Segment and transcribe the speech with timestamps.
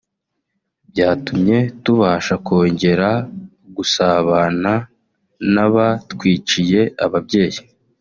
[0.91, 3.09] byatumye tubasha kongera
[3.75, 4.73] gusabana
[5.53, 7.59] n’abatwiciye ababyeyi